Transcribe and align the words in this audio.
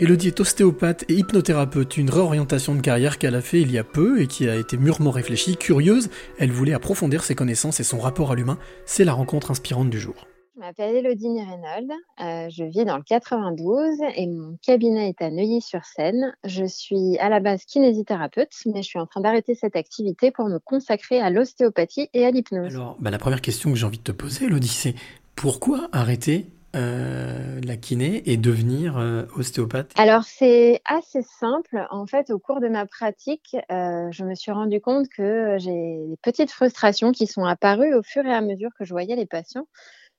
Elodie 0.00 0.26
est 0.26 0.40
ostéopathe 0.40 1.04
et 1.08 1.14
hypnothérapeute, 1.14 1.96
une 1.96 2.10
réorientation 2.10 2.74
de 2.74 2.80
carrière 2.80 3.16
qu'elle 3.16 3.36
a 3.36 3.40
fait 3.40 3.60
il 3.60 3.70
y 3.70 3.78
a 3.78 3.84
peu 3.84 4.20
et 4.20 4.26
qui 4.26 4.48
a 4.48 4.56
été 4.56 4.76
mûrement 4.76 5.12
réfléchie. 5.12 5.56
Curieuse, 5.56 6.10
elle 6.36 6.50
voulait 6.50 6.74
approfondir 6.74 7.22
ses 7.22 7.36
connaissances 7.36 7.78
et 7.78 7.84
son 7.84 8.00
rapport 8.00 8.32
à 8.32 8.34
l'humain. 8.34 8.58
C'est 8.86 9.04
la 9.04 9.12
rencontre 9.12 9.52
inspirante 9.52 9.90
du 9.90 10.00
jour. 10.00 10.26
Je 10.56 10.60
m'appelle 10.60 10.96
Elodie 10.96 11.28
Nirénold, 11.28 11.92
euh, 12.20 12.48
je 12.50 12.64
vis 12.64 12.84
dans 12.84 12.96
le 12.96 13.04
92 13.04 13.98
et 14.16 14.26
mon 14.26 14.56
cabinet 14.62 15.10
est 15.10 15.22
à 15.22 15.30
Neuilly-sur-Seine. 15.30 16.34
Je 16.42 16.64
suis 16.64 17.16
à 17.18 17.28
la 17.28 17.38
base 17.38 17.64
kinésithérapeute, 17.64 18.50
mais 18.66 18.82
je 18.82 18.88
suis 18.88 18.98
en 18.98 19.06
train 19.06 19.20
d'arrêter 19.20 19.54
cette 19.54 19.76
activité 19.76 20.32
pour 20.32 20.48
me 20.48 20.58
consacrer 20.58 21.20
à 21.20 21.30
l'ostéopathie 21.30 22.08
et 22.14 22.26
à 22.26 22.32
l'hypnose. 22.32 22.74
Alors, 22.74 22.96
bah, 22.98 23.12
la 23.12 23.18
première 23.18 23.40
question 23.40 23.70
que 23.70 23.76
j'ai 23.76 23.86
envie 23.86 23.98
de 23.98 24.02
te 24.02 24.12
poser, 24.12 24.46
Elodie, 24.46 24.66
c'est 24.66 24.94
pourquoi 25.36 25.88
arrêter 25.92 26.46
euh, 26.74 27.60
la 27.64 27.76
kiné 27.76 28.22
et 28.30 28.36
devenir 28.36 28.98
euh, 28.98 29.24
ostéopathe 29.36 29.92
Alors 29.96 30.24
c'est 30.24 30.80
assez 30.84 31.22
simple. 31.22 31.86
En 31.90 32.06
fait, 32.06 32.30
au 32.30 32.38
cours 32.38 32.60
de 32.60 32.68
ma 32.68 32.86
pratique, 32.86 33.56
euh, 33.70 34.10
je 34.10 34.24
me 34.24 34.34
suis 34.34 34.52
rendu 34.52 34.80
compte 34.80 35.08
que 35.08 35.56
j'ai 35.58 35.70
des 36.08 36.16
petites 36.22 36.50
frustrations 36.50 37.12
qui 37.12 37.26
sont 37.26 37.44
apparues 37.44 37.94
au 37.94 38.02
fur 38.02 38.26
et 38.26 38.32
à 38.32 38.40
mesure 38.40 38.70
que 38.78 38.84
je 38.84 38.92
voyais 38.92 39.16
les 39.16 39.26
patients. 39.26 39.68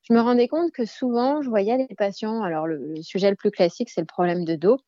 Je 0.04 0.14
me 0.14 0.20
rendais 0.20 0.48
compte 0.48 0.72
que 0.72 0.86
souvent, 0.86 1.42
je 1.42 1.50
voyais 1.50 1.78
les 1.78 1.96
patients. 1.96 2.44
Alors 2.44 2.68
le 2.68 3.02
sujet 3.02 3.30
le 3.30 3.36
plus 3.36 3.52
classique, 3.52 3.90
c'est 3.90 4.02
le 4.02 4.08
problème 4.08 4.46
de 4.46 4.56
dos 4.56 4.80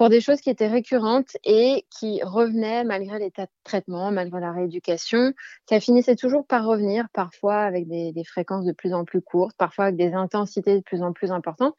pour 0.00 0.08
des 0.08 0.22
choses 0.22 0.40
qui 0.40 0.48
étaient 0.48 0.66
récurrentes 0.66 1.36
et 1.44 1.84
qui 1.90 2.22
revenaient 2.22 2.84
malgré 2.84 3.18
l'état 3.18 3.44
de 3.44 3.50
traitement, 3.64 4.10
malgré 4.10 4.40
la 4.40 4.50
rééducation. 4.50 5.34
Ça 5.68 5.78
finissait 5.78 6.16
toujours 6.16 6.46
par 6.46 6.64
revenir, 6.64 7.06
parfois 7.12 7.60
avec 7.60 7.86
des, 7.86 8.24
fréquences 8.24 8.64
de 8.64 8.72
plus 8.72 8.94
en 8.94 9.04
plus 9.04 9.20
courtes, 9.20 9.54
parfois 9.58 9.84
avec 9.84 9.96
des 9.96 10.14
intensités 10.14 10.74
de 10.76 10.80
plus 10.80 11.02
en 11.02 11.12
plus 11.12 11.32
importantes. 11.32 11.74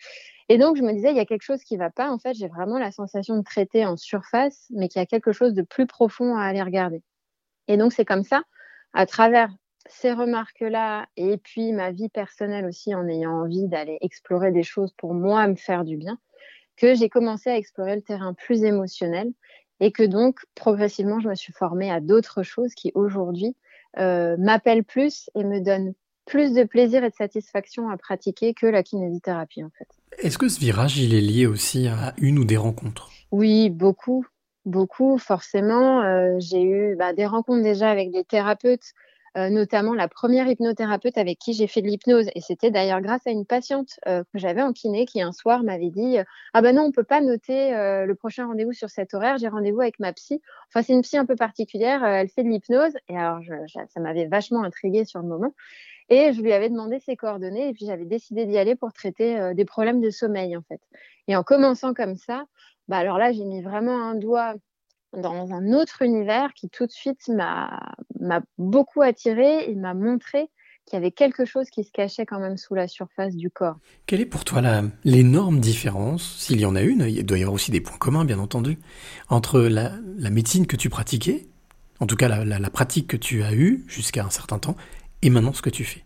Et 0.49 0.59
donc, 0.59 0.77
je 0.77 0.83
me 0.83 0.93
disais, 0.93 1.09
il 1.09 1.17
y 1.17 1.19
a 1.19 1.25
quelque 1.25 1.41
chose 1.41 1.63
qui 1.63 1.73
ne 1.73 1.79
va 1.79 1.89
pas. 1.89 2.11
En 2.11 2.19
fait, 2.19 2.35
j'ai 2.35 2.47
vraiment 2.47 2.77
la 2.77 2.91
sensation 2.91 3.37
de 3.37 3.41
traiter 3.41 3.87
en 3.87 3.97
surface, 3.97 4.67
mais 4.69 4.87
qu'il 4.87 4.99
y 4.99 5.03
a 5.03 5.07
quelque 5.07 5.31
chose 5.31 5.55
de 5.55 5.63
plus 5.63 5.87
profond 5.87 6.35
à 6.35 6.43
aller 6.43 6.61
regarder. 6.61 7.01
Et 7.67 7.75
donc, 7.75 7.91
c'est 7.91 8.05
comme 8.05 8.23
ça, 8.23 8.43
à 8.93 9.07
travers 9.07 9.49
ces 9.87 10.13
remarques-là, 10.13 11.07
et 11.17 11.37
puis 11.37 11.73
ma 11.73 11.89
vie 11.89 12.09
personnelle 12.09 12.67
aussi, 12.67 12.93
en 12.93 13.07
ayant 13.07 13.31
envie 13.31 13.67
d'aller 13.67 13.97
explorer 14.01 14.51
des 14.51 14.61
choses 14.61 14.93
pour 14.95 15.15
moi 15.15 15.47
me 15.47 15.55
faire 15.55 15.85
du 15.85 15.97
bien, 15.97 16.19
que 16.81 16.95
j'ai 16.95 17.09
commencé 17.09 17.51
à 17.51 17.57
explorer 17.57 17.95
le 17.95 18.01
terrain 18.01 18.33
plus 18.33 18.63
émotionnel 18.63 19.31
et 19.79 19.91
que 19.91 20.01
donc 20.01 20.39
progressivement 20.55 21.19
je 21.19 21.29
me 21.29 21.35
suis 21.35 21.53
formée 21.53 21.91
à 21.91 22.01
d'autres 22.01 22.41
choses 22.41 22.73
qui 22.73 22.91
aujourd'hui 22.95 23.55
euh, 23.99 24.35
m'appellent 24.39 24.83
plus 24.83 25.29
et 25.35 25.43
me 25.43 25.59
donnent 25.59 25.93
plus 26.25 26.53
de 26.53 26.63
plaisir 26.63 27.03
et 27.03 27.09
de 27.09 27.15
satisfaction 27.15 27.89
à 27.89 27.97
pratiquer 27.97 28.55
que 28.55 28.65
la 28.65 28.81
kinésithérapie 28.81 29.63
en 29.63 29.69
fait. 29.77 29.87
Est-ce 30.25 30.39
que 30.39 30.49
ce 30.49 30.59
virage 30.59 30.97
il 30.97 31.13
est 31.13 31.21
lié 31.21 31.45
aussi 31.45 31.87
à 31.87 32.15
une 32.17 32.39
ou 32.39 32.45
des 32.45 32.57
rencontres? 32.57 33.11
Oui, 33.31 33.69
beaucoup, 33.69 34.25
beaucoup 34.65 35.19
forcément. 35.19 36.01
Euh, 36.01 36.37
j'ai 36.39 36.63
eu 36.63 36.95
bah, 36.95 37.13
des 37.13 37.27
rencontres 37.27 37.63
déjà 37.63 37.91
avec 37.91 38.11
des 38.11 38.23
thérapeutes 38.23 38.93
euh, 39.37 39.49
notamment 39.49 39.93
la 39.93 40.09
première 40.09 40.45
hypnothérapeute 40.47 41.17
avec 41.17 41.39
qui 41.39 41.53
j'ai 41.53 41.67
fait 41.67 41.81
de 41.81 41.87
l'hypnose. 41.87 42.27
Et 42.35 42.41
c'était 42.41 42.69
d'ailleurs 42.69 42.99
grâce 42.99 43.25
à 43.25 43.31
une 43.31 43.45
patiente 43.45 43.97
euh, 44.05 44.23
que 44.33 44.39
j'avais 44.39 44.61
en 44.61 44.73
kiné 44.73 45.05
qui 45.05 45.21
un 45.21 45.31
soir 45.31 45.63
m'avait 45.63 45.89
dit 45.89 46.17
euh, 46.19 46.23
Ah 46.53 46.61
ben 46.61 46.75
non, 46.75 46.83
on 46.83 46.91
peut 46.91 47.05
pas 47.05 47.21
noter 47.21 47.71
le 47.71 48.13
prochain 48.13 48.47
rendez-vous 48.47 48.73
sur 48.73 48.89
cet 48.89 49.13
horaire, 49.13 49.37
j'ai 49.37 49.47
rendez-vous 49.47 49.81
avec 49.81 49.99
ma 49.99 50.11
psy. 50.11 50.41
Enfin, 50.67 50.81
c'est 50.81 50.93
une 50.93 51.01
psy 51.01 51.17
un 51.17 51.25
peu 51.25 51.35
particulière, 51.35 52.03
elle 52.03 52.27
fait 52.27 52.43
de 52.43 52.49
l'hypnose. 52.49 52.93
Et 53.07 53.17
alors, 53.17 53.39
ça 53.87 53.99
m'avait 54.01 54.25
vachement 54.25 54.63
intriguée 54.63 55.05
sur 55.05 55.21
le 55.21 55.27
moment. 55.27 55.53
Et 56.09 56.33
je 56.33 56.41
lui 56.41 56.51
avais 56.51 56.69
demandé 56.69 56.99
ses 56.99 57.15
coordonnées 57.15 57.69
et 57.69 57.73
puis 57.73 57.85
j'avais 57.85 58.05
décidé 58.05 58.45
d'y 58.45 58.57
aller 58.57 58.75
pour 58.75 58.91
traiter 58.91 59.53
des 59.55 59.63
problèmes 59.63 60.01
de 60.01 60.09
sommeil 60.09 60.57
en 60.57 60.61
fait. 60.61 60.81
Et 61.29 61.37
en 61.37 61.43
commençant 61.43 61.93
comme 61.93 62.15
ça, 62.15 62.43
bah 62.89 62.97
alors 62.97 63.17
là 63.17 63.31
j'ai 63.31 63.45
mis 63.45 63.61
vraiment 63.61 64.03
un 64.03 64.15
doigt 64.15 64.55
dans 65.13 65.51
un 65.51 65.73
autre 65.73 66.01
univers 66.01 66.53
qui 66.53 66.69
tout 66.69 66.85
de 66.85 66.91
suite 66.91 67.29
m'a 67.29 68.41
beaucoup 68.57 69.01
attiré 69.01 69.69
et 69.69 69.75
m'a 69.75 69.93
montré 69.93 70.49
qu'il 70.85 70.97
y 70.97 70.97
avait 70.97 71.11
quelque 71.11 71.45
chose 71.45 71.69
qui 71.69 71.83
se 71.83 71.91
cachait 71.91 72.25
quand 72.25 72.39
même 72.39 72.57
sous 72.57 72.73
la 72.73 72.87
surface 72.87 73.35
du 73.35 73.49
corps. 73.49 73.77
Quelle 74.07 74.21
est 74.21 74.25
pour 74.25 74.45
toi 74.45 74.61
l'énorme 75.03 75.59
différence, 75.59 76.37
s'il 76.37 76.59
y 76.59 76.65
en 76.65 76.75
a 76.75 76.81
une, 76.81 77.01
il 77.01 77.25
doit 77.25 77.37
y 77.37 77.41
avoir 77.41 77.53
aussi 77.53 77.71
des 77.71 77.81
points 77.81 77.97
communs 77.97 78.25
bien 78.25 78.39
entendu, 78.39 78.79
entre 79.29 79.59
la, 79.59 79.91
médecine 80.31 80.65
que 80.65 80.75
tu 80.75 80.89
pratiquais, 80.89 81.47
en 81.99 82.07
tout 82.07 82.15
cas 82.15 82.43
la 82.43 82.69
pratique 82.69 83.07
que 83.07 83.17
tu 83.17 83.43
as 83.43 83.53
eue 83.53 83.83
jusqu'à 83.87 84.25
un 84.25 84.29
certain 84.29 84.59
temps, 84.59 84.75
et 85.21 85.29
maintenant 85.29 85.53
ce 85.53 85.61
que 85.61 85.69
tu 85.69 85.83
fais? 85.83 86.03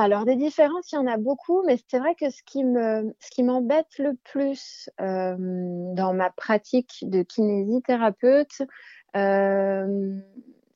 Alors 0.00 0.24
des 0.24 0.36
différences, 0.36 0.92
il 0.92 0.96
y 0.96 0.98
en 0.98 1.06
a 1.06 1.16
beaucoup, 1.16 1.62
mais 1.66 1.78
c'est 1.88 1.98
vrai 1.98 2.14
que 2.14 2.30
ce 2.30 2.42
qui 2.44 2.64
me, 2.64 3.14
ce 3.20 3.30
qui 3.30 3.42
m'embête 3.42 3.98
le 3.98 4.14
plus 4.24 4.90
euh, 5.00 5.36
dans 5.94 6.14
ma 6.14 6.30
pratique 6.30 6.98
de 7.02 7.22
kinésithérapeute, 7.22 8.62
euh, 9.16 10.18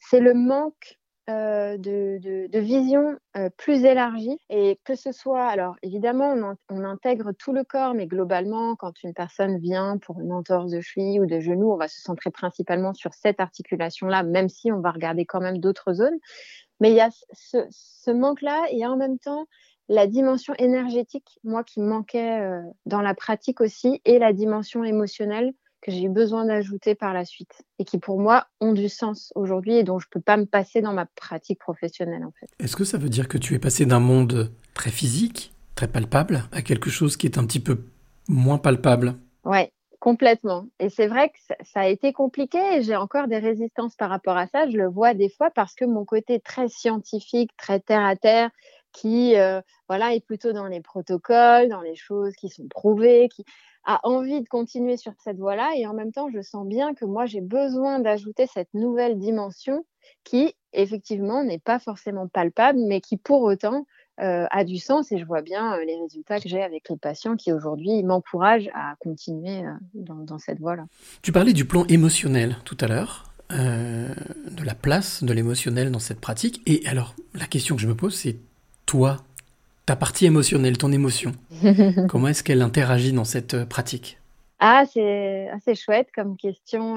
c'est 0.01 0.21
le 0.21 0.35
manque 0.35 0.99
euh, 1.31 1.77
de, 1.79 2.19
de, 2.49 2.59
vision 2.59 3.17
plus 3.57 3.85
élargie 3.85 4.39
et 4.51 4.81
que 4.85 4.97
ce 4.97 5.13
soit, 5.13 5.47
alors 5.47 5.77
évidemment, 5.83 6.35
on, 6.35 6.57
on, 6.69 6.85
intègre 6.85 7.31
tout 7.33 7.53
le 7.53 7.63
corps, 7.63 7.95
mais 7.95 8.07
globalement, 8.07 8.75
quand 8.75 9.03
une 9.05 9.15
personne 9.15 9.59
vient 9.59 9.99
pour 9.99 10.21
une 10.21 10.33
entorse 10.33 10.73
de 10.73 10.81
cheville 10.81 11.21
ou 11.21 11.27
de 11.27 11.39
genou, 11.39 11.73
on 11.73 11.77
va 11.77 11.87
se 11.87 12.01
centrer 12.01 12.31
principalement 12.31 12.93
sur 12.93 13.15
cette 13.15 13.41
articulation-là, 13.41 14.25
même 14.25 14.49
si 14.49 14.73
on 14.73 14.81
va 14.81 14.91
regarder 14.91 15.25
quand 15.25 15.41
même 15.41 15.59
d'autres 15.59 15.93
zones. 15.93 16.19
Mais 16.83 16.91
il 16.91 16.97
y 16.97 17.01
a 17.01 17.11
ce, 17.33 18.11
manque-là 18.11 18.67
et 18.73 18.85
en 18.85 18.97
même 18.97 19.17
temps 19.17 19.47
la 19.89 20.09
dimension 20.09 20.53
énergétique, 20.59 21.39
moi 21.45 21.63
qui 21.63 21.81
manquait 21.81 22.41
euh, 22.41 22.61
dans 22.87 23.01
la 23.03 23.15
pratique 23.15 23.61
aussi, 23.61 24.01
et 24.05 24.19
la 24.19 24.33
dimension 24.33 24.83
émotionnelle 24.83 25.53
que 25.81 25.93
j'ai 25.93 26.05
eu 26.05 26.09
besoin 26.09 26.45
d'ajouter 26.45 26.97
par 26.97 27.13
la 27.15 27.25
suite 27.25 27.63
et 27.79 27.85
qui 27.85 27.99
pour 27.99 28.19
moi 28.19 28.49
ont 28.61 28.73
du 28.73 28.89
sens 28.89 29.33
aujourd'hui 29.37 29.75
et 29.75 29.85
dont 29.85 30.01
je 30.01 30.07
ne 30.07 30.11
peux 30.11 30.21
pas 30.21 30.37
me 30.37 30.45
passer 30.45 30.81
dans 30.81 30.93
ma 30.93 31.07
pratique 31.07 31.61
professionnelle 31.61 32.25
en 32.25 32.33
fait. 32.33 32.49
Est-ce 32.59 32.75
que 32.75 32.85
ça 32.85 32.99
veut 32.99 33.09
dire 33.09 33.29
que 33.29 33.39
tu 33.39 33.55
es 33.55 33.61
passé 33.61 33.87
d'un 33.87 34.01
monde 34.01 34.53
très 34.75 34.91
physique, 34.91 35.55
très 35.77 35.87
palpable, 35.87 36.49
à 36.51 36.63
quelque 36.63 36.91
chose 36.91 37.17
qui 37.17 37.27
est 37.27 37.39
un 37.39 37.47
petit 37.47 37.61
peu 37.61 37.85
moins 38.29 38.59
palpable? 38.59 39.15
Ouais, 39.45 39.73
Complètement. 40.03 40.67
Et 40.81 40.89
c'est 40.89 41.07
vrai 41.07 41.29
que 41.29 41.39
ça, 41.61 41.79
a 41.83 41.87
été 41.87 42.13
compliqué 42.13 42.59
et 42.75 42.83
j'ai 42.83 42.97
encore 42.97 43.29
des 43.29 43.39
résistances 43.39 43.95
par 43.95 44.11
rapport 44.11 44.37
à 44.37 44.49
ça. 44.49 44.69
Je 44.69 44.77
le 44.77 44.89
vois 44.89 45.15
des 45.15 45.29
fois 45.29 45.49
parce 45.53 45.77
que 45.77 45.85
mon 45.85 46.05
côté 46.05 46.41
très 46.41 46.67
scientifique, 46.67 47.57
très 47.57 47.79
terre 47.79 48.05
à 48.05 48.17
terre, 48.17 48.51
qui 48.93 49.37
euh, 49.37 49.61
voilà 49.89 50.13
est 50.13 50.27
plutôt 50.27 50.53
dans 50.53 50.67
les 50.67 50.81
protocoles, 50.81 51.69
dans 51.69 51.83
les 51.83 51.95
choses 51.95 52.35
qui 52.35 52.49
sont 52.49 52.67
prouvées, 52.67 53.29
qui 53.29 53.45
a 53.85 54.01
envie 54.03 54.41
de 54.43 54.49
continuer 54.49 54.97
sur 54.97 55.13
cette 55.23 55.39
voie-là. 55.39 55.71
Et 55.77 55.87
en 55.87 55.95
même 55.95 56.11
temps, 56.11 56.29
je 56.31 56.43
sens 56.43 56.67
bien 56.67 56.95
que 56.95 57.05
moi, 57.05 57.25
j'ai 57.27 57.41
besoin 57.41 58.01
d'ajouter 58.01 58.49
cette 58.53 58.75
nouvelle 58.75 59.21
dimension 59.21 59.85
qui, 60.25 60.53
effectivement, 60.73 61.45
n'est 61.45 61.61
pas 61.61 61.79
forcément 61.79 62.27
palpable, 62.27 62.81
mais 62.89 63.01
qui, 63.01 63.19
pour 63.19 63.43
autant, 63.43 63.87
euh, 64.21 64.45
a 64.51 64.65
du 64.65 64.77
sens 64.77 65.11
et 65.11 65.19
je 65.19 65.25
vois 65.25 65.41
bien 65.41 65.73
euh, 65.73 65.85
les 65.87 65.99
résultats 65.99 66.39
que 66.39 66.47
j'ai 66.47 66.63
avec 66.63 66.87
les 66.91 66.99
patients 66.99 67.35
qui 67.35 67.51
aujourd'hui 67.51 68.03
m'encouragent 68.03 68.69
à 68.75 68.95
continuer 68.99 69.65
euh, 69.65 69.73
dans, 69.95 70.39
cette 70.39 70.61
voie-là. 70.61 70.85
Tu 71.23 71.33
parlais 71.33 71.55
du 71.55 71.65
plan 71.65 71.87
émotionnel 71.87 72.57
tout 72.67 72.77
à 72.81 72.89
l'heure, 72.89 73.25
de 73.51 74.65
la 74.65 74.75
place 74.75 75.25
de 75.25 75.33
l'émotionnel 75.33 75.91
dans 75.91 75.99
cette 75.99 76.21
pratique. 76.21 76.63
Et 76.67 76.83
alors, 76.87 77.15
la 77.35 77.47
question 77.47 77.75
que 77.75 77.83
je 77.83 77.87
me 77.87 77.95
pose, 77.95 78.15
c'est 78.15 78.37
toi, 78.87 79.19
ta 79.87 79.97
partie 79.97 80.27
émotionnelle, 80.27 80.79
ton 80.79 80.93
émotion, 80.93 81.33
comment 82.09 82.29
est-ce 82.29 82.43
qu'elle 82.43 82.63
interagit 82.63 83.13
dans 83.13 83.25
cette 83.25 83.65
pratique? 83.65 84.19
Ah, 84.59 84.85
c'est 84.91 85.49
assez 85.51 85.75
chouette 85.75 86.09
comme 86.15 86.37
question. 86.37 86.97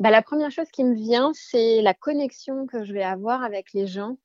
Bah, 0.00 0.10
la 0.10 0.22
première 0.22 0.52
chose 0.52 0.68
qui 0.72 0.84
me 0.84 0.94
vient, 0.94 1.32
c'est 1.34 1.82
la 1.82 1.94
connexion 1.94 2.66
que 2.66 2.84
je 2.84 2.92
vais 2.92 3.02
avoir 3.02 3.42
avec 3.42 3.72
les 3.74 3.88
gens 3.88 4.18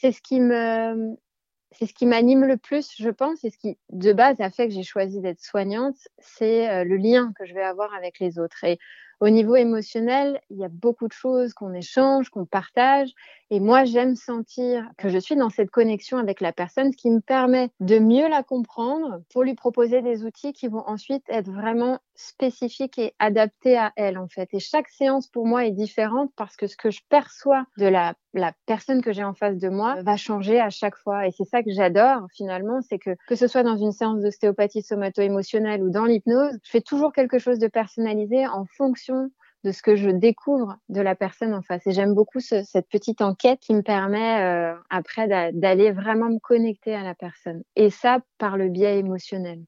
c'est 0.00 0.12
ce 0.12 1.94
qui 1.94 2.06
m'anime 2.06 2.44
le 2.44 2.56
plus, 2.56 2.94
je 2.98 3.10
pense, 3.10 3.44
et 3.44 3.50
ce 3.50 3.58
qui 3.58 3.78
de 3.90 4.12
base 4.12 4.40
a 4.40 4.50
fait 4.50 4.68
que 4.68 4.74
j'ai 4.74 4.82
choisi 4.82 5.20
d'être 5.20 5.40
soignante, 5.40 5.96
c'est 6.18 6.70
euh, 6.70 6.84
le 6.84 6.96
lien 6.96 7.32
que 7.38 7.44
je 7.44 7.54
vais 7.54 7.62
avoir 7.62 7.94
avec 7.94 8.18
les 8.18 8.38
autres. 8.38 8.64
Et 8.64 8.78
au 9.20 9.28
niveau 9.28 9.56
émotionnel, 9.56 10.40
il 10.50 10.58
y 10.58 10.64
a 10.64 10.68
beaucoup 10.68 11.06
de 11.06 11.12
choses 11.12 11.52
qu'on 11.52 11.74
échange, 11.74 12.30
qu'on 12.30 12.46
partage, 12.46 13.10
et 13.50 13.58
moi, 13.58 13.84
j'aime 13.84 14.14
sentir 14.14 14.88
que 14.96 15.08
je 15.08 15.18
suis 15.18 15.34
dans 15.34 15.50
cette 15.50 15.70
connexion 15.70 16.18
avec 16.18 16.40
la 16.40 16.52
personne, 16.52 16.92
ce 16.92 16.96
qui 16.96 17.10
me 17.10 17.20
permet 17.20 17.70
de 17.80 17.98
mieux 17.98 18.28
la 18.28 18.44
comprendre 18.44 19.22
pour 19.32 19.42
lui 19.42 19.54
proposer 19.54 20.02
des 20.02 20.24
outils 20.24 20.52
qui 20.52 20.68
vont 20.68 20.86
ensuite 20.86 21.24
être 21.28 21.50
vraiment 21.50 21.98
spécifiques 22.14 22.98
et 22.98 23.12
adaptés 23.18 23.76
à 23.76 23.92
elle, 23.96 24.18
en 24.18 24.28
fait. 24.28 24.48
Et 24.52 24.60
chaque 24.60 24.88
séance, 24.88 25.26
pour 25.26 25.46
moi, 25.46 25.66
est 25.66 25.72
différente 25.72 26.30
parce 26.36 26.56
que 26.56 26.68
ce 26.68 26.76
que 26.76 26.90
je 26.90 27.00
perçois 27.08 27.64
de 27.76 27.86
la, 27.86 28.14
la 28.34 28.52
personne 28.66 29.02
que 29.02 29.12
j'ai 29.12 29.24
en 29.24 29.34
face 29.34 29.58
de 29.58 29.68
moi 29.68 30.00
va 30.02 30.16
changer 30.16 30.60
à 30.60 30.70
chaque 30.70 30.96
fois. 30.96 31.26
Et 31.26 31.32
c'est 31.32 31.44
ça 31.44 31.64
que 31.64 31.72
j'adore, 31.72 32.28
finalement, 32.32 32.80
c'est 32.82 32.98
que 32.98 33.16
que 33.26 33.34
ce 33.34 33.48
soit 33.48 33.64
dans 33.64 33.76
une 33.76 33.92
séance 33.92 34.20
d'ostéopathie 34.20 34.82
somato-émotionnelle 34.82 35.82
ou 35.82 35.90
dans 35.90 36.04
l'hypnose, 36.04 36.56
je 36.62 36.70
fais 36.70 36.80
toujours 36.80 37.12
quelque 37.12 37.38
chose 37.38 37.58
de 37.58 37.66
personnalisé 37.66 38.46
en 38.46 38.64
fonction 38.76 39.30
de 39.64 39.72
ce 39.72 39.82
que 39.82 39.96
je 39.96 40.10
découvre 40.10 40.76
de 40.88 41.00
la 41.00 41.14
personne 41.14 41.54
en 41.54 41.62
face. 41.62 41.86
Et 41.86 41.92
j'aime 41.92 42.14
beaucoup 42.14 42.40
cette 42.40 42.88
petite 42.88 43.20
enquête 43.20 43.60
qui 43.60 43.74
me 43.74 43.82
permet 43.82 44.40
euh, 44.40 44.74
après 44.88 45.28
d'aller 45.52 45.92
vraiment 45.92 46.30
me 46.30 46.38
connecter 46.38 46.94
à 46.94 47.02
la 47.02 47.14
personne. 47.14 47.62
Et 47.76 47.90
ça 47.90 48.20
par 48.38 48.56
le 48.56 48.68
biais 48.68 48.98
émotionnel. 48.98 49.60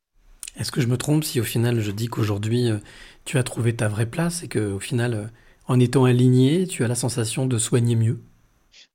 Est-ce 0.58 0.70
que 0.70 0.80
je 0.80 0.88
me 0.88 0.98
trompe 0.98 1.24
si 1.24 1.40
au 1.40 1.44
final 1.44 1.80
je 1.80 1.90
dis 1.90 2.08
qu'aujourd'hui 2.08 2.70
euh, 2.70 2.78
tu 3.24 3.38
as 3.38 3.42
trouvé 3.42 3.74
ta 3.74 3.88
vraie 3.88 4.06
place 4.06 4.42
et 4.42 4.48
qu'au 4.48 4.80
final, 4.80 5.14
euh, 5.14 5.26
en 5.66 5.80
étant 5.80 6.04
aligné, 6.04 6.66
tu 6.66 6.84
as 6.84 6.88
la 6.88 6.94
sensation 6.94 7.46
de 7.46 7.56
soigner 7.58 7.96
mieux? 7.96 8.20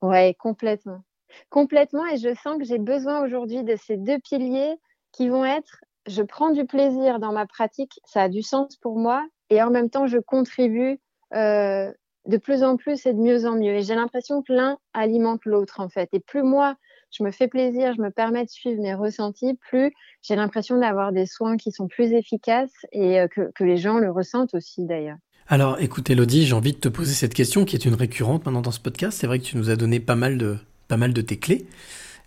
Ouais, 0.02 0.36
complètement. 0.40 1.04
Complètement, 1.50 2.06
et 2.08 2.18
je 2.18 2.34
sens 2.36 2.58
que 2.58 2.66
j'ai 2.66 2.80
besoin 2.80 3.24
aujourd'hui 3.24 3.64
de 3.64 3.76
ces 3.76 3.98
deux 3.98 4.20
piliers 4.20 4.76
qui 5.12 5.30
vont 5.30 5.46
être, 5.46 5.82
je 6.08 6.22
prends 6.22 6.52
du 6.52 6.66
plaisir 6.66 7.20
dans 7.20 7.32
ma 7.32 7.46
pratique, 7.46 8.00
ça 8.06 8.24
a 8.24 8.30
du 8.30 8.42
sens 8.42 8.76
pour 8.78 8.98
moi, 8.98 9.26
et 9.50 9.62
en 9.62 9.70
même 9.70 9.90
temps, 9.90 10.08
je 10.08 10.18
contribue 10.18 11.00
euh, 11.34 11.92
de 12.26 12.38
plus 12.38 12.64
en 12.64 12.78
plus 12.78 13.06
et 13.06 13.14
de 13.14 13.20
mieux 13.20 13.46
en 13.46 13.56
mieux. 13.56 13.76
Et 13.76 13.82
j'ai 13.82 13.96
l'impression 13.96 14.42
que 14.42 14.54
l'un 14.54 14.78
alimente 14.94 15.46
l'autre, 15.46 15.80
en 15.80 15.90
fait. 15.90 16.10
Et 16.14 16.20
plus 16.20 16.44
moi, 16.44 16.76
je 17.12 17.24
me 17.24 17.32
fais 17.32 17.48
plaisir, 17.48 17.94
je 17.96 18.02
me 18.02 18.12
permets 18.12 18.44
de 18.44 18.50
suivre 18.50 18.82
mes 18.82 18.94
ressentis, 18.94 19.58
plus 19.70 19.92
j'ai 20.22 20.36
l'impression 20.36 20.78
d'avoir 20.78 21.12
des 21.12 21.26
soins 21.26 21.58
qui 21.58 21.72
sont 21.72 21.88
plus 21.88 22.12
efficaces 22.12 22.86
et 22.92 23.20
euh, 23.20 23.28
que, 23.28 23.64
les 23.64 23.78
gens 23.78 23.98
le 23.98 24.12
ressentent 24.12 24.54
aussi 24.54 24.86
d'ailleurs. 24.86 25.18
Alors 25.48 25.80
écoute 25.80 26.10
Elodie, 26.10 26.46
j'ai 26.46 26.54
envie 26.54 26.74
de 26.74 26.78
te 26.78 26.90
poser 26.90 27.14
cette 27.14 27.34
question 27.34 27.64
qui 27.64 27.78
est 27.78 27.86
une 27.86 27.94
récurrente 27.94 28.46
maintenant 28.46 28.62
dans 28.62 28.72
ce 28.72 28.82
podcast. 28.82 29.18
C'est 29.18 29.28
vrai 29.28 29.40
que 29.40 29.46
tu 29.46 29.56
nous 29.56 29.70
as 29.70 29.78
donné 29.78 30.02
pas 30.02 30.16
mal 30.18 30.38
de, 30.38 30.58
pas 30.90 30.98
mal 30.98 31.14
de 31.14 31.22
tes 31.22 31.38
clés, 31.38 31.66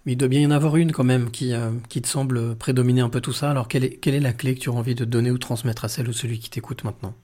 il 0.06 0.16
doit 0.16 0.28
bien 0.28 0.40
y 0.40 0.46
en 0.46 0.50
avoir 0.50 0.76
une 0.76 0.92
quand 0.92 1.04
même 1.04 1.30
qui, 1.30 1.52
euh, 1.52 1.70
te 1.88 2.06
semble 2.06 2.56
prédominer 2.56 3.00
un 3.00 3.08
peu 3.08 3.20
tout 3.20 3.32
ça. 3.32 3.50
Alors 3.50 3.68
quelle 3.68 3.84
est, 3.84 4.20
la 4.20 4.32
clé 4.32 4.54
que 4.54 4.60
tu 4.60 4.70
as 4.70 4.72
envie 4.72 4.94
de 4.94 5.04
donner 5.04 5.30
ou 5.30 5.38
transmettre 5.38 5.84
à 5.84 5.88
celle 5.88 6.08
ou 6.08 6.12
celui 6.12 6.38
qui 6.38 6.50
t'écoute 6.50 6.84
maintenant? 6.84 7.14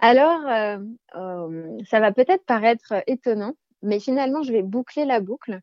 Alors, 0.00 0.40
euh, 0.46 1.78
ça 1.88 2.00
va 2.00 2.12
peut-être 2.12 2.44
paraître 2.44 2.94
étonnant, 3.06 3.54
mais 3.82 4.00
finalement 4.00 4.42
je 4.42 4.52
vais 4.52 4.62
boucler 4.62 5.04
la 5.04 5.20
boucle. 5.20 5.60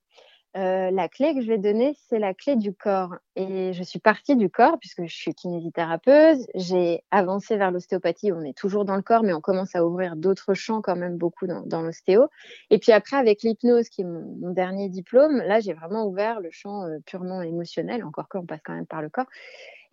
Euh, 0.57 0.91
la 0.91 1.07
clé 1.07 1.33
que 1.33 1.41
je 1.41 1.47
vais 1.47 1.57
donner, 1.57 1.95
c'est 2.09 2.19
la 2.19 2.33
clé 2.33 2.57
du 2.57 2.73
corps. 2.73 3.15
Et 3.37 3.71
je 3.71 3.83
suis 3.83 3.99
partie 3.99 4.35
du 4.35 4.49
corps 4.49 4.77
puisque 4.79 5.05
je 5.05 5.15
suis 5.15 5.33
kinésithérapeute. 5.33 6.39
J'ai 6.55 7.03
avancé 7.09 7.55
vers 7.55 7.71
l'ostéopathie. 7.71 8.31
On 8.33 8.41
est 8.41 8.57
toujours 8.57 8.83
dans 8.83 8.97
le 8.97 9.01
corps, 9.01 9.23
mais 9.23 9.33
on 9.33 9.39
commence 9.39 9.75
à 9.75 9.85
ouvrir 9.85 10.17
d'autres 10.17 10.53
champs 10.53 10.81
quand 10.81 10.97
même 10.97 11.17
beaucoup 11.17 11.47
dans, 11.47 11.81
l'ostéo. 11.81 12.27
Et 12.69 12.79
puis 12.79 12.91
après, 12.91 13.15
avec 13.15 13.43
l'hypnose, 13.43 13.87
qui 13.87 14.01
est 14.01 14.05
mon, 14.05 14.51
dernier 14.51 14.89
diplôme, 14.89 15.37
là, 15.37 15.61
j'ai 15.61 15.73
vraiment 15.73 16.05
ouvert 16.05 16.41
le 16.41 16.49
champ 16.51 16.83
euh, 16.83 16.97
purement 17.05 17.41
émotionnel, 17.41 18.03
encore 18.03 18.27
qu'on 18.27 18.45
passe 18.45 18.61
quand 18.65 18.75
même 18.75 18.87
par 18.87 19.01
le 19.01 19.09
corps. 19.09 19.27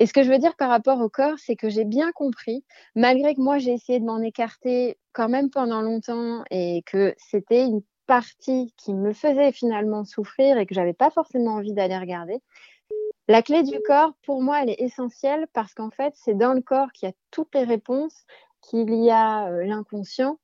Et 0.00 0.06
ce 0.06 0.12
que 0.12 0.22
je 0.22 0.30
veux 0.30 0.38
dire 0.38 0.56
par 0.56 0.70
rapport 0.70 1.00
au 1.00 1.08
corps, 1.08 1.38
c'est 1.38 1.56
que 1.56 1.68
j'ai 1.68 1.84
bien 1.84 2.12
compris, 2.12 2.64
malgré 2.94 3.34
que 3.34 3.40
moi 3.40 3.58
j'ai 3.58 3.72
essayé 3.72 3.98
de 3.98 4.04
m'en 4.04 4.20
écarter 4.20 4.96
quand 5.12 5.28
même 5.28 5.50
pendant 5.50 5.82
longtemps 5.82 6.44
et 6.50 6.82
que 6.86 7.14
c'était 7.18 7.64
une 7.64 7.82
partie 8.08 8.74
qui 8.76 8.94
me 8.94 9.12
faisait 9.12 9.52
finalement 9.52 10.04
souffrir 10.04 10.58
et 10.58 10.66
que 10.66 10.74
j'avais 10.74 10.94
pas 10.94 11.10
forcément 11.10 11.52
envie 11.52 11.74
d'aller 11.74 11.96
regarder. 11.96 12.40
La 13.28 13.42
clé 13.42 13.62
du 13.62 13.78
corps, 13.86 14.14
pour 14.24 14.42
moi, 14.42 14.62
elle 14.62 14.70
est 14.70 14.80
essentielle 14.80 15.46
parce 15.52 15.74
qu'en 15.74 15.90
fait, 15.90 16.14
c'est 16.16 16.34
dans 16.34 16.54
le 16.54 16.62
corps 16.62 16.90
qu'il 16.92 17.08
y 17.08 17.12
a 17.12 17.14
toutes 17.30 17.54
les 17.54 17.64
réponses, 17.64 18.24
qu'il 18.62 18.92
y 18.94 19.10
a 19.10 19.48
euh, 19.48 19.64
l'inconscient 19.64 20.38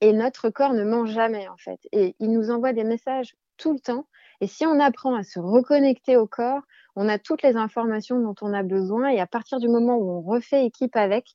et 0.00 0.12
notre 0.12 0.48
corps 0.48 0.72
ne 0.72 0.84
ment 0.84 1.04
jamais 1.06 1.46
en 1.48 1.56
fait. 1.58 1.78
Et 1.92 2.16
il 2.18 2.32
nous 2.32 2.50
envoie 2.50 2.72
des 2.72 2.84
messages 2.84 3.36
tout 3.58 3.72
le 3.72 3.80
temps. 3.80 4.06
Et 4.40 4.46
si 4.46 4.66
on 4.66 4.80
apprend 4.80 5.14
à 5.14 5.22
se 5.22 5.38
reconnecter 5.38 6.16
au 6.16 6.26
corps, 6.26 6.62
on 6.94 7.08
a 7.08 7.18
toutes 7.18 7.42
les 7.42 7.56
informations 7.56 8.18
dont 8.18 8.34
on 8.40 8.54
a 8.54 8.62
besoin. 8.62 9.08
Et 9.08 9.20
à 9.20 9.26
partir 9.26 9.60
du 9.60 9.68
moment 9.68 9.96
où 9.96 10.10
on 10.10 10.22
refait 10.22 10.64
équipe 10.64 10.96
avec, 10.96 11.28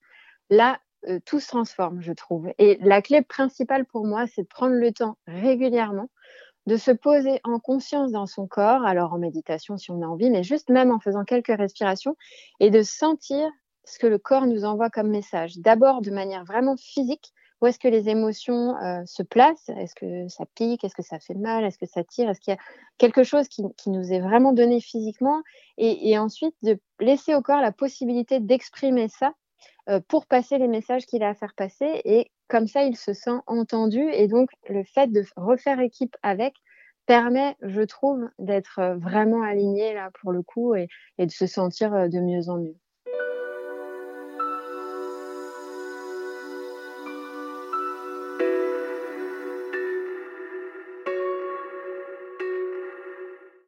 là, 0.50 0.80
euh, 1.07 1.19
tout 1.25 1.39
se 1.39 1.48
transforme, 1.48 2.01
je 2.01 2.13
trouve. 2.13 2.50
Et 2.57 2.77
la 2.81 3.01
clé 3.01 3.21
principale 3.21 3.86
pour 3.86 4.06
moi, 4.06 4.25
c'est 4.27 4.44
de 4.44 4.48
prendre 4.48 4.75
le 4.75 4.92
temps 4.92 5.18
régulièrement 5.27 6.09
de 6.68 6.77
se 6.77 6.92
poser 6.92 7.39
en 7.44 7.59
conscience 7.59 8.12
dans 8.12 8.27
son 8.27 8.48
corps, 8.48 8.86
alors 8.86 9.13
en 9.13 9.18
méditation 9.18 9.77
si 9.77 9.92
on 9.92 10.01
a 10.01 10.06
envie, 10.06 10.30
mais 10.30 10.44
juste 10.44 10.69
même 10.69 10.92
en 10.92 11.00
faisant 11.00 11.24
quelques 11.24 11.56
respirations 11.56 12.15
et 12.59 12.69
de 12.69 12.83
sentir 12.83 13.50
ce 13.83 13.98
que 13.98 14.07
le 14.07 14.19
corps 14.19 14.45
nous 14.45 14.63
envoie 14.63 14.89
comme 14.89 15.09
message. 15.09 15.57
D'abord 15.57 16.01
de 16.01 16.12
manière 16.12 16.45
vraiment 16.45 16.77
physique, 16.77 17.33
où 17.62 17.68
est-ce 17.68 17.80
que 17.80 17.88
les 17.88 18.09
émotions 18.09 18.75
euh, 18.77 19.01
se 19.06 19.21
placent? 19.21 19.69
Est-ce 19.69 19.94
que 19.94 20.27
ça 20.30 20.45
pique? 20.56 20.83
Est-ce 20.83 20.95
que 20.95 21.03
ça 21.03 21.19
fait 21.19 21.36
mal? 21.36 21.63
Est-ce 21.63 21.77
que 21.77 21.86
ça 21.86 22.03
tire? 22.03 22.30
Est-ce 22.30 22.39
qu'il 22.39 22.53
y 22.53 22.57
a 22.57 22.59
quelque 22.98 23.24
chose 23.24 23.48
qui, 23.48 23.63
nous 23.88 24.12
est 24.12 24.19
vraiment 24.19 24.51
donné 24.51 24.81
physiquement? 24.81 25.42
Et, 25.77 26.18
ensuite 26.18 26.56
de 26.63 26.80
laisser 27.00 27.36
au 27.36 27.42
corps 27.42 27.62
la 27.62 27.71
possibilité 27.71 28.39
d'exprimer 28.39 29.09
ça 29.09 29.33
pour 30.07 30.25
passer 30.28 30.57
les 30.57 30.68
messages 30.68 31.06
qu'il 31.06 31.24
a 31.24 31.30
à 31.30 31.33
faire 31.33 31.54
passer. 31.56 32.01
Et 32.06 32.31
comme 32.48 32.68
ça, 32.68 32.83
il 32.83 32.98
se 32.98 33.13
sent 33.13 33.39
entendu. 33.48 34.01
Et 34.13 34.28
donc, 34.28 34.50
le 34.69 34.83
fait 34.83 35.12
de 35.12 35.24
refaire 35.36 35.80
équipe 35.80 36.16
avec 36.22 36.54
permet, 37.06 37.56
je 37.62 37.81
trouve, 37.81 38.30
d'être 38.39 38.80
euh, 38.80 38.95
vraiment 38.95 39.42
aligné 39.44 39.94
là 39.94 40.12
pour 40.22 40.31
le 40.31 40.44
coup 40.44 40.75
et, 40.75 40.88
de 41.18 41.30
se 41.30 41.48
sentir 41.48 41.94
euh, 41.94 42.07
de 42.07 42.19
mieux 42.19 42.50
en 42.50 42.57
mieux. 42.57 42.75